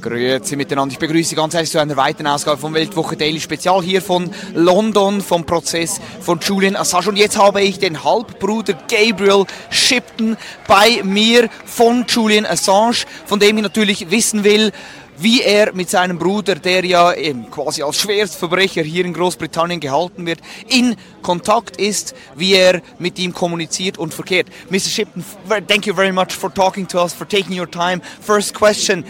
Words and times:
Grüezi 0.00 0.56
miteinander. 0.56 0.92
Ich 0.92 0.98
begrüße 0.98 1.30
Sie 1.30 1.34
ganz 1.34 1.54
herzlich 1.54 1.72
zu 1.72 1.80
einer 1.80 1.96
weiteren 1.96 2.28
Ausgabe 2.28 2.58
von 2.58 2.72
Weltwoche 2.74 3.16
Daily 3.16 3.40
Spezial 3.40 3.82
hier 3.82 4.00
von 4.00 4.30
London, 4.54 5.20
vom 5.20 5.44
Prozess 5.44 6.00
von 6.20 6.38
Julian 6.38 6.76
Assange. 6.76 7.08
Und 7.08 7.16
jetzt 7.16 7.36
habe 7.36 7.62
ich 7.62 7.78
den 7.78 8.04
Halbbruder 8.04 8.74
Gabriel 8.88 9.46
Shipton 9.70 10.36
bei 10.68 11.02
mir 11.02 11.48
von 11.64 12.04
Julian 12.08 12.46
Assange, 12.46 13.04
von 13.26 13.40
dem 13.40 13.56
ich 13.56 13.62
natürlich 13.62 14.10
wissen 14.10 14.44
will, 14.44 14.70
wie 15.18 15.42
er 15.42 15.74
mit 15.74 15.90
seinem 15.90 16.18
Bruder, 16.18 16.54
der 16.54 16.84
ja 16.84 17.12
eben 17.12 17.50
quasi 17.50 17.82
als 17.82 17.98
Schwerstverbrecher 17.98 18.82
hier 18.82 19.04
in 19.04 19.12
Großbritannien 19.12 19.78
gehalten 19.78 20.24
wird, 20.24 20.40
in 20.68 20.96
Kontakt 21.20 21.76
ist, 21.76 22.14
wie 22.36 22.54
er 22.54 22.80
mit 22.98 23.18
ihm 23.18 23.34
kommuniziert 23.34 23.98
und 23.98 24.14
verkehrt. 24.14 24.46
Mr. 24.70 24.78
Shipton, 24.80 25.24
thank 25.68 25.86
you 25.86 25.94
very 25.94 26.12
much 26.12 26.32
for 26.32 26.52
talking 26.52 26.88
to 26.88 27.02
us, 27.02 27.12
for 27.12 27.28
taking 27.28 27.58
your 27.58 27.70
time. 27.70 28.00
First 28.22 28.54
question, 28.54 29.04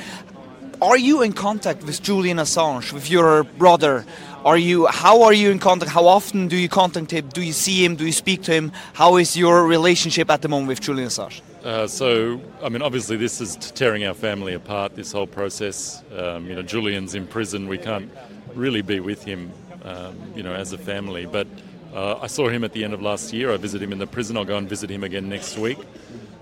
are 0.83 0.97
you 0.97 1.23
in 1.23 1.33
contact 1.33 1.84
with 1.84 2.02
Julian 2.02 2.39
Assange, 2.39 2.93
with 2.93 3.11
your 3.11 3.45
brother? 3.45 4.05
Are 4.45 4.57
you? 4.57 4.87
How 4.87 5.23
are 5.23 5.33
you 5.33 5.51
in 5.51 5.59
contact? 5.59 5.91
How 5.91 6.06
often 6.06 6.48
do 6.48 6.56
you 6.56 6.69
contact 6.69 7.12
him? 7.12 7.29
Do 7.29 7.43
you 7.43 7.53
see 7.53 7.84
him? 7.84 7.97
Do 7.97 8.06
you 8.06 8.12
speak 8.12 8.43
to 8.45 8.53
him? 8.53 8.73
How 8.95 9.16
is 9.16 9.36
your 9.36 9.67
relationship 9.67 10.31
at 10.31 10.41
the 10.41 10.48
moment 10.48 10.69
with 10.69 10.81
Julian 10.81 11.08
Assange? 11.08 11.42
Uh, 11.62 11.86
so, 11.86 12.41
I 12.62 12.70
mean, 12.70 12.81
obviously, 12.81 13.19
this 13.19 13.41
is 13.42 13.56
tearing 13.56 14.05
our 14.06 14.14
family 14.14 14.55
apart. 14.55 14.97
This 14.97 15.12
whole 15.12 15.27
process. 15.27 16.03
Um, 16.17 16.47
you 16.47 16.55
know, 16.55 16.62
Julian's 16.62 17.14
in 17.14 17.27
prison. 17.27 17.69
We 17.69 17.77
can't 17.77 18.11
really 18.55 18.83
be 18.83 19.01
with 19.01 19.23
him. 19.23 19.53
Um, 19.83 20.17
you 20.34 20.42
know, 20.42 20.53
as 20.53 20.73
a 20.73 20.78
family. 20.78 21.27
But 21.27 21.47
uh, 21.95 22.19
I 22.20 22.27
saw 22.27 22.48
him 22.48 22.64
at 22.64 22.73
the 22.73 22.84
end 22.84 22.92
of 22.95 23.03
last 23.03 23.33
year. 23.33 23.51
I 23.51 23.56
visited 23.56 23.84
him 23.84 23.92
in 23.92 23.98
the 23.98 24.06
prison. 24.06 24.36
I'll 24.36 24.45
go 24.45 24.56
and 24.56 24.69
visit 24.69 24.91
him 24.91 25.05
again 25.05 25.28
next 25.28 25.58
week. 25.58 25.78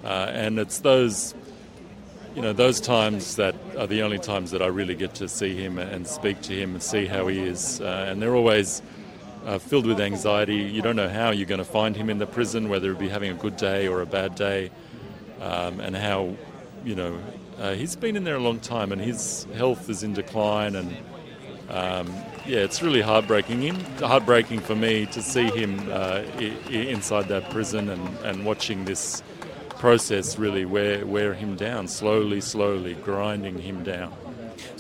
Uh, 0.05 0.31
and 0.33 0.59
it's 0.59 0.79
those 0.79 1.35
you 2.39 2.43
know, 2.43 2.53
those 2.53 2.81
times 2.81 3.35
that 3.35 3.55
are 3.79 3.87
the 3.87 4.03
only 4.03 4.19
times 4.19 4.51
that 4.51 4.61
I 4.61 4.67
really 4.67 4.97
get 4.97 5.15
to 5.15 5.29
see 5.29 5.55
him 5.55 5.79
and 5.79 6.05
speak 6.05 6.43
to 6.43 6.53
him 6.53 6.73
and 6.73 6.83
see 6.83 7.07
how 7.07 7.29
he 7.29 7.39
is. 7.39 7.81
Uh, 7.81 8.07
and 8.09 8.21
they're 8.21 8.35
always 8.35 8.83
uh, 9.47 9.59
filled 9.59 9.87
with 9.87 10.01
anxiety. 10.01 10.57
You 10.57 10.83
don't 10.83 10.97
know 10.97 11.09
how 11.09 11.31
you're 11.31 11.47
going 11.47 11.59
to 11.59 11.65
find 11.65 11.95
him 11.95 12.11
in 12.11 12.19
the 12.19 12.27
prison, 12.27 12.69
whether 12.69 12.91
it 12.91 12.99
be 12.99 13.09
having 13.09 13.31
a 13.31 13.35
good 13.35 13.57
day 13.57 13.87
or 13.87 14.01
a 14.01 14.07
bad 14.07 14.35
day, 14.35 14.73
um, 15.41 15.79
and 15.79 15.95
how, 15.95 16.35
you 16.85 16.97
know, 16.97 17.21
uh, 17.61 17.75
he's 17.75 17.95
been 17.95 18.17
in 18.17 18.25
there 18.25 18.37
a 18.37 18.41
long 18.41 18.59
time 18.59 18.91
and 18.91 19.01
his 19.01 19.47
health 19.55 19.89
is 19.89 20.03
in 20.03 20.13
decline. 20.13 20.75
And 20.75 20.97
um, 21.71 22.13
yeah, 22.47 22.59
it's 22.59 22.83
really 22.83 23.01
heartbreaking. 23.01 23.63
Him, 23.63 23.77
heartbreaking 24.01 24.59
for 24.59 24.75
me 24.75 25.07
to 25.07 25.23
see 25.23 25.45
him 25.45 25.79
uh, 25.93 26.23
inside 26.69 27.29
that 27.29 27.49
prison 27.51 27.91
and, 27.91 28.19
and 28.25 28.45
watching 28.45 28.85
this 28.85 29.23
process 29.79 30.39
really 30.39 30.65
wear, 30.65 31.07
wear 31.07 31.35
him 31.35 31.57
down, 31.57 31.89
slowly, 31.89 32.41
slowly 32.41 32.95
grinding 32.95 33.59
him 33.59 33.85
down. 33.85 34.13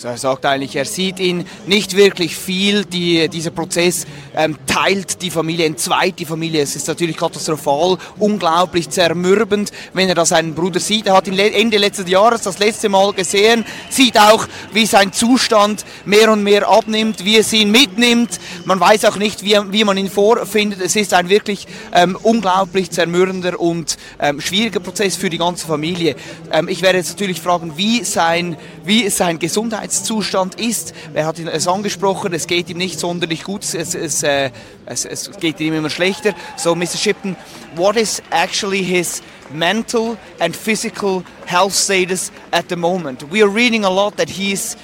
Er 0.03 0.17
sagt 0.17 0.47
eigentlich, 0.47 0.77
er 0.77 0.85
sieht 0.85 1.19
ihn 1.19 1.45
nicht 1.67 1.97
wirklich 1.97 2.37
viel. 2.37 2.85
Die, 2.85 3.29
dieser 3.29 3.51
Prozess 3.51 4.07
ähm, 4.37 4.57
teilt 4.67 5.23
die 5.23 5.31
Familie 5.31 5.67
in 5.67 5.77
zwei. 5.77 6.11
Die 6.11 6.25
Familie, 6.25 6.63
es 6.63 6.77
ist 6.77 6.87
natürlich 6.87 7.17
katastrophal, 7.17 7.99
unglaublich 8.19 8.89
zermürbend, 8.91 9.73
wenn 9.95 10.09
er 10.09 10.15
da 10.15 10.25
seinen 10.25 10.55
Bruder 10.55 10.79
sieht. 10.81 11.07
Er 11.07 11.15
hat 11.15 11.27
ihn 11.27 11.39
Ende 11.39 11.79
letzten 11.79 12.07
Jahres 12.07 12.43
das 12.43 12.59
letzte 12.59 12.89
Mal 12.89 13.13
gesehen, 13.13 13.65
sieht 13.91 14.19
auch, 14.19 14.47
wie 14.73 14.87
sein 14.87 15.13
Zustand 15.13 15.85
mehr 16.05 16.33
und 16.33 16.43
mehr 16.43 16.69
abnimmt, 16.69 17.25
wie 17.25 17.37
es 17.37 17.53
ihn 17.53 17.71
mitnimmt. 17.71 18.39
Man 18.65 18.79
weiß 18.79 19.05
auch 19.07 19.17
nicht, 19.17 19.45
wie, 19.45 19.57
wie 19.71 19.85
man 19.85 19.97
ihn 19.97 20.11
vorfindet. 20.11 20.81
Es 20.81 20.95
ist 20.95 21.13
ein 21.15 21.29
wirklich 21.29 21.67
ähm, 21.93 22.17
unglaublich 22.23 22.91
zermürbender 22.91 23.59
und 23.59 23.97
ähm, 24.21 24.41
schwieriger 24.41 24.81
Prozess 24.81 25.17
für 25.17 25.31
die 25.31 25.39
ganze 25.39 25.67
Familie. 25.67 26.15
Ähm, 26.53 26.69
ich 26.69 26.83
werde 26.83 26.99
jetzt 26.99 27.11
natürlich 27.11 27.41
fragen, 27.41 27.77
wie 27.77 28.05
sein, 28.05 28.57
wie 28.89 29.09
sein 29.11 29.39
Gesundheit 29.39 29.69
Gesundheitszustand 29.69 30.61
ist. 30.61 30.95
Er 31.15 31.27
hat 31.27 31.39
es 31.39 31.69
angesprochen, 31.69 32.33
es 32.33 32.47
geht 32.47 32.71
ihm 32.71 32.79
nicht 32.79 32.99
sonderlich 32.99 33.45
gut, 33.45 33.63
es, 33.63 33.95
es, 33.95 34.23
äh, 34.23 34.51
es, 34.87 35.05
es 35.05 35.31
geht 35.39 35.61
ihm 35.61 35.75
immer 35.75 35.91
schlechter. 35.91 36.33
So, 36.57 36.75
Mr. 36.75 36.97
Shipton, 36.97 37.37
what 37.77 37.97
is 37.97 38.23
actually 38.31 38.83
his 38.83 39.23
mental 39.53 40.17
and 40.41 40.57
physical 40.57 41.23
health 41.47 41.75
status 41.75 42.33
at 42.51 42.69
the 42.69 42.77
moment? 42.77 43.31
We 43.31 43.43
are 43.43 43.53
reading 43.53 43.85
a 43.85 43.91
lot 43.91 44.17
that 44.17 44.31
he's 44.31 44.77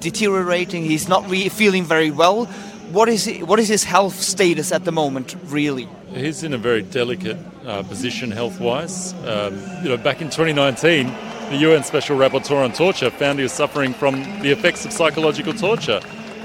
deteriorating, 0.00 0.84
he's 0.84 1.08
not 1.08 1.28
really 1.28 1.50
feeling 1.50 1.84
very 1.84 2.10
well. 2.10 2.46
What 2.92 3.08
is, 3.08 3.26
it, 3.26 3.46
what 3.46 3.58
is 3.58 3.68
his 3.68 3.84
health 3.84 4.20
status 4.20 4.72
at 4.72 4.84
the 4.84 4.92
moment, 4.92 5.36
really? 5.46 5.88
He's 6.14 6.42
in 6.42 6.54
a 6.54 6.58
very 6.58 6.82
delicate 6.82 7.38
uh, 7.66 7.82
position 7.82 8.30
health-wise. 8.30 9.14
Um, 9.24 9.60
you 9.82 9.88
know, 9.88 9.96
back 9.96 10.20
in 10.20 10.28
2019, 10.28 11.12
the 11.50 11.56
UN 11.56 11.82
Special 11.82 12.16
Rapporteur 12.16 12.62
on 12.64 12.72
Torture 12.72 13.10
found 13.10 13.40
he 13.40 13.42
was 13.42 13.50
suffering 13.52 13.92
from 13.92 14.22
the 14.40 14.52
effects 14.52 14.84
of 14.84 14.92
psychological 14.92 15.52
torture, 15.52 16.00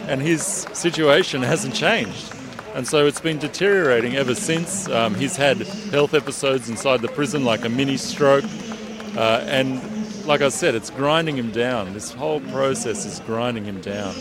and 0.08 0.20
his 0.20 0.42
situation 0.74 1.44
hasn't 1.44 1.76
changed. 1.76 2.34
And 2.74 2.88
so 2.88 3.06
it's 3.06 3.22
been 3.22 3.38
deteriorating 3.38 4.16
ever 4.16 4.34
since. 4.34 4.90
Um, 4.90 5.14
he's 5.14 5.36
had 5.36 5.58
health 5.92 6.16
episodes 6.16 6.70
inside 6.70 7.04
the 7.04 7.08
prison, 7.08 7.46
like 7.46 7.64
a 7.66 7.70
mini 7.70 7.98
stroke, 7.98 8.46
uh, 9.16 9.46
and 9.46 9.80
like 10.26 10.42
I 10.42 10.50
said, 10.50 10.74
it's 10.74 10.90
grinding 10.90 11.38
him 11.38 11.52
down. 11.52 11.94
This 11.94 12.12
whole 12.12 12.40
process 12.40 13.06
is 13.06 13.20
grinding 13.28 13.66
him 13.66 13.82
down. 13.82 14.16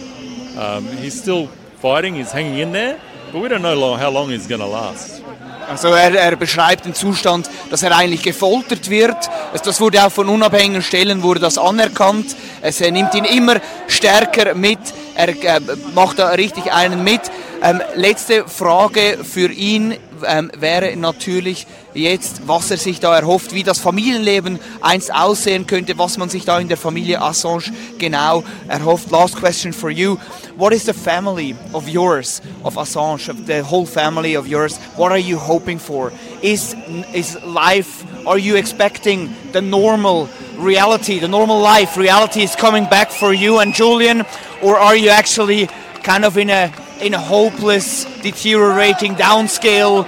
Um, 0.58 0.84
he's 0.84 1.18
still 1.18 1.46
fighting, 1.80 2.14
he's 2.14 2.30
hanging 2.30 2.58
in 2.58 2.72
there, 2.72 3.00
but 3.32 3.40
we 3.40 3.48
don't 3.48 3.62
know 3.62 3.94
how 3.94 4.10
long 4.10 4.28
he's 4.28 4.46
going 4.46 4.60
to 4.60 4.66
last. 4.66 5.23
Also 5.68 5.88
er, 5.88 6.14
er, 6.14 6.36
beschreibt 6.36 6.84
den 6.84 6.94
Zustand, 6.94 7.48
dass 7.70 7.82
er 7.82 7.96
eigentlich 7.96 8.22
gefoltert 8.22 8.90
wird. 8.90 9.16
Das 9.64 9.80
wurde 9.80 10.04
auch 10.04 10.12
von 10.12 10.28
unabhängigen 10.28 10.82
Stellen 10.82 11.22
wurde 11.22 11.40
das 11.40 11.58
anerkannt. 11.58 12.36
Es 12.60 12.80
nimmt 12.80 13.14
ihn 13.14 13.24
immer 13.24 13.56
stärker 13.86 14.54
mit. 14.54 14.78
Er 15.14 15.28
äh, 15.28 15.60
macht 15.94 16.18
da 16.18 16.28
richtig 16.30 16.72
einen 16.72 17.02
mit. 17.02 17.22
Ähm, 17.62 17.80
letzte 17.94 18.46
Frage 18.46 19.18
für 19.24 19.50
ihn 19.50 19.96
ähm, 20.26 20.50
wäre 20.58 20.96
natürlich 20.96 21.66
jetzt, 21.94 22.46
was 22.46 22.70
er 22.70 22.76
sich 22.76 23.00
da 23.00 23.16
erhofft, 23.16 23.54
wie 23.54 23.62
das 23.62 23.80
Familienleben 23.80 24.58
einst 24.80 25.14
aussehen 25.14 25.66
könnte, 25.66 25.96
was 25.98 26.18
man 26.18 26.28
sich 26.28 26.44
da 26.44 26.58
in 26.58 26.68
der 26.68 26.76
Familie 26.76 27.20
Assange 27.20 27.72
genau 27.98 28.44
erhofft. 28.68 29.10
Last 29.10 29.36
question 29.36 29.72
for 29.72 29.90
you. 29.90 30.16
What 30.56 30.72
is 30.72 30.84
the 30.84 30.92
family 30.92 31.56
of 31.72 31.88
yours, 31.88 32.40
of 32.62 32.76
Assange, 32.76 33.28
of 33.28 33.46
the 33.46 33.62
whole 33.62 33.86
family 33.86 34.36
of 34.36 34.46
yours? 34.46 34.78
What 34.96 35.10
are 35.10 35.18
you 35.18 35.38
hoping 35.38 35.78
for? 35.78 36.12
Is, 36.42 36.76
is 37.12 37.36
life, 37.44 38.04
are 38.26 38.38
you 38.38 38.56
expecting 38.56 39.34
the 39.52 39.60
normal 39.60 40.28
reality, 40.56 41.18
the 41.18 41.28
normal 41.28 41.60
life 41.60 41.96
reality 41.96 42.42
is 42.42 42.54
coming 42.54 42.84
back 42.84 43.10
for 43.10 43.32
you 43.32 43.58
and 43.58 43.74
Julian? 43.74 44.24
Or 44.62 44.78
are 44.78 44.96
you 44.96 45.10
actually 45.10 45.68
kind 46.02 46.24
of 46.24 46.38
in 46.38 46.50
a 46.50 46.72
in 47.00 47.14
a 47.14 47.18
hopeless, 47.18 48.04
deteriorating 48.22 49.14
downscale? 49.14 50.06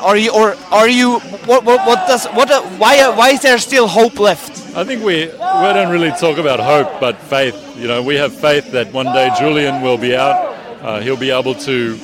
Are 0.00 0.16
you 0.16 0.32
or 0.32 0.54
are 0.70 0.88
you? 0.88 1.18
What 1.46 1.64
what, 1.64 1.86
what 1.86 2.06
does 2.06 2.26
what? 2.28 2.50
Why 2.78 3.08
why 3.16 3.30
is 3.30 3.42
there 3.42 3.58
still 3.58 3.86
hope 3.86 4.18
left? 4.18 4.50
I 4.76 4.84
think 4.84 5.02
we 5.02 5.26
we 5.26 5.30
don't 5.30 5.90
really 5.90 6.10
talk 6.10 6.38
about 6.38 6.60
hope, 6.60 7.00
but 7.00 7.16
faith. 7.16 7.56
You 7.76 7.88
know, 7.88 8.02
we 8.02 8.16
have 8.16 8.34
faith 8.34 8.72
that 8.72 8.92
one 8.92 9.06
day 9.06 9.30
Julian 9.38 9.82
will 9.82 9.98
be 9.98 10.14
out. 10.14 10.54
Uh, 10.82 11.00
he'll 11.00 11.16
be 11.16 11.30
able 11.30 11.54
to 11.54 11.98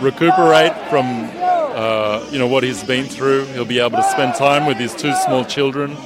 recuperate 0.00 0.72
from 0.88 1.28
uh, 1.34 2.26
you 2.30 2.38
know 2.38 2.46
what 2.46 2.62
he's 2.62 2.84
been 2.84 3.06
through. 3.06 3.46
He'll 3.46 3.64
be 3.64 3.80
able 3.80 3.96
to 3.96 4.10
spend 4.10 4.34
time 4.34 4.66
with 4.66 4.76
his 4.76 4.94
two 4.94 5.12
small 5.14 5.44
children, 5.44 5.96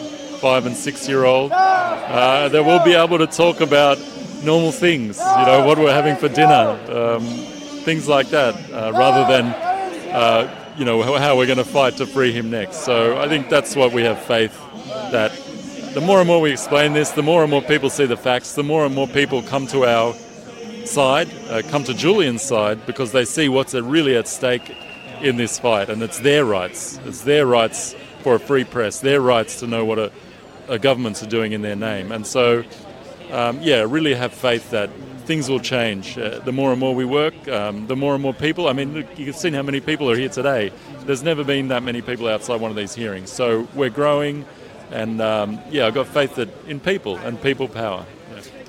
five 0.40 0.66
and 0.66 0.76
six 0.76 1.08
year 1.08 1.25
old. 1.25 1.52
Uh, 1.52 2.48
they 2.48 2.60
will 2.60 2.82
be 2.84 2.94
able 2.94 3.19
to 3.19 3.26
talk 3.26 3.60
about 3.60 3.98
normal 4.43 4.72
things. 4.72 5.19
You 5.19 5.46
know 5.46 5.64
what 5.66 5.78
we're 5.78 5.93
having 5.93 6.16
for 6.16 6.28
dinner. 6.28 6.78
Um, 6.88 7.53
things 7.84 8.08
like 8.08 8.31
that, 8.31 8.54
uh, 8.72 8.92
rather 8.92 9.31
than 9.31 9.44
uh, 10.12 10.75
you 10.76 10.84
know 10.84 11.02
how 11.19 11.36
we're 11.36 11.46
going 11.46 11.58
to 11.58 11.64
fight 11.64 11.96
to 11.98 12.06
free 12.06 12.32
him 12.32 12.50
next. 12.50 12.78
So 12.78 13.20
I 13.20 13.28
think 13.28 13.48
that's 13.48 13.76
what 13.76 13.92
we 13.92 14.02
have 14.02 14.19
faith 14.22 14.58
that 15.12 15.32
the 15.94 16.00
more 16.00 16.19
and 16.19 16.26
more 16.26 16.40
we 16.40 16.50
explain 16.50 16.92
this, 16.92 17.10
the 17.10 17.22
more 17.22 17.42
and 17.42 17.50
more 17.50 17.62
people 17.62 17.90
see 17.90 18.06
the 18.06 18.16
facts, 18.16 18.54
the 18.54 18.64
more 18.64 18.84
and 18.84 18.94
more 18.94 19.06
people 19.06 19.42
come 19.42 19.66
to 19.69 19.84
our 19.84 20.14
side, 20.84 21.28
uh, 21.50 21.62
come 21.69 21.84
to 21.84 21.94
Julian's 21.94 22.42
side, 22.42 22.84
because 22.86 23.12
they 23.12 23.25
see 23.25 23.48
what's 23.48 23.75
really 23.75 24.16
at 24.16 24.26
stake 24.26 24.75
in 25.20 25.36
this 25.36 25.58
fight, 25.58 25.88
and 25.90 26.02
it's 26.02 26.19
their 26.19 26.44
rights. 26.44 26.98
It's 27.04 27.22
their 27.22 27.46
rights 27.46 27.94
for 28.22 28.34
a 28.34 28.40
free 28.40 28.64
press, 28.64 29.00
their 29.00 29.20
rights 29.20 29.60
to 29.60 29.66
know 29.66 29.84
what 29.84 29.98
a, 29.98 30.10
a 30.69 30.78
governments 30.78 31.22
are 31.22 31.28
doing 31.28 31.52
in 31.52 31.62
their 31.62 31.76
name, 31.76 32.12
and 32.12 32.26
so. 32.26 32.64
Um, 33.32 33.58
yeah, 33.62 33.86
really 33.88 34.14
have 34.14 34.32
faith 34.32 34.70
that 34.70 34.90
things 35.24 35.48
will 35.48 35.60
change. 35.60 36.18
Uh, 36.18 36.38
the 36.40 36.52
more 36.52 36.70
and 36.70 36.80
more 36.80 36.94
we 36.94 37.04
work, 37.04 37.48
um, 37.48 37.86
the 37.86 37.96
more 37.96 38.14
and 38.14 38.22
more 38.22 38.34
people. 38.34 38.68
I 38.68 38.72
mean, 38.72 38.94
look, 38.94 39.18
you 39.18 39.24
can 39.24 39.34
see 39.34 39.50
how 39.50 39.62
many 39.62 39.80
people 39.80 40.10
are 40.10 40.16
here 40.16 40.28
today. 40.28 40.72
There's 41.00 41.22
never 41.22 41.44
been 41.44 41.68
that 41.68 41.82
many 41.82 42.02
people 42.02 42.28
outside 42.28 42.60
one 42.60 42.70
of 42.70 42.76
these 42.76 42.94
hearings. 42.94 43.30
So 43.30 43.68
we're 43.74 43.90
growing, 43.90 44.44
and 44.90 45.20
um, 45.20 45.60
yeah, 45.70 45.86
I've 45.86 45.94
got 45.94 46.06
faith 46.06 46.36
that 46.36 46.48
in 46.66 46.80
people 46.80 47.16
and 47.16 47.40
people 47.40 47.68
power. 47.68 48.06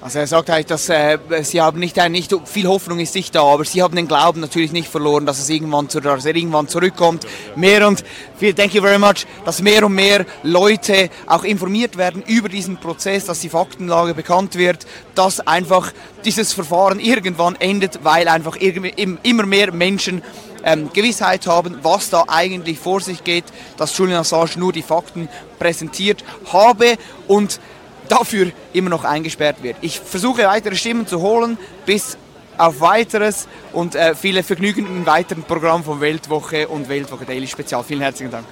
Also 0.05 0.19
er 0.19 0.27
sagt 0.27 0.49
halt, 0.49 0.69
dass 0.69 0.87
äh, 0.89 1.17
sie 1.41 1.59
haben 1.59 1.79
nicht, 1.79 1.97
äh, 1.97 2.09
nicht 2.09 2.31
viel 2.45 2.67
Hoffnung 2.67 2.99
ist 2.99 3.15
nicht 3.15 3.33
da, 3.33 3.41
aber 3.41 3.65
sie 3.65 3.81
haben 3.81 3.95
den 3.95 4.07
Glauben 4.07 4.39
natürlich 4.39 4.71
nicht 4.71 4.87
verloren, 4.87 5.25
dass 5.25 5.39
es 5.39 5.49
irgendwann, 5.49 5.89
zu, 5.89 5.99
dass 5.99 6.25
er 6.25 6.35
irgendwann 6.35 6.67
zurückkommt. 6.67 7.25
Mehr 7.55 7.87
und 7.87 8.03
viel, 8.37 8.53
thank 8.53 8.75
you 8.75 8.83
very 8.83 8.99
much, 8.99 9.25
dass 9.45 9.63
mehr 9.63 9.83
und 9.83 9.95
mehr 9.95 10.27
Leute 10.43 11.09
auch 11.25 11.43
informiert 11.43 11.97
werden 11.97 12.21
über 12.27 12.49
diesen 12.49 12.77
Prozess, 12.77 13.25
dass 13.25 13.39
die 13.39 13.49
Faktenlage 13.49 14.13
bekannt 14.13 14.53
wird, 14.53 14.85
dass 15.15 15.39
einfach 15.39 15.91
dieses 16.23 16.53
Verfahren 16.53 16.99
irgendwann 16.99 17.55
endet, 17.55 18.03
weil 18.03 18.27
einfach 18.27 18.57
immer 18.57 19.45
mehr 19.47 19.71
Menschen 19.71 20.21
ähm, 20.63 20.91
Gewissheit 20.93 21.47
haben, 21.47 21.79
was 21.81 22.11
da 22.11 22.25
eigentlich 22.27 22.77
vor 22.77 23.01
sich 23.01 23.23
geht, 23.23 23.45
dass 23.77 23.97
Julian 23.97 24.19
Assange 24.19 24.51
nur 24.57 24.71
die 24.71 24.83
Fakten 24.83 25.29
präsentiert 25.57 26.23
habe 26.53 26.97
und 27.27 27.59
dafür 28.07 28.51
immer 28.73 28.89
noch 28.89 29.03
eingesperrt 29.03 29.61
wird. 29.63 29.77
Ich 29.81 29.99
versuche 29.99 30.43
weitere 30.43 30.75
Stimmen 30.75 31.07
zu 31.07 31.21
holen, 31.21 31.57
bis 31.85 32.17
auf 32.57 32.79
weiteres 32.79 33.47
und 33.73 33.95
äh, 33.95 34.15
viele 34.15 34.43
Vergnügen 34.43 34.85
im 34.85 35.05
weiteren 35.05 35.43
Programm 35.43 35.83
von 35.83 35.99
Weltwoche 35.99 36.67
und 36.67 36.87
Weltwoche 36.87 37.25
Daily 37.25 37.47
Spezial. 37.47 37.83
Vielen 37.83 38.01
herzlichen 38.01 38.31
Dank. 38.31 38.45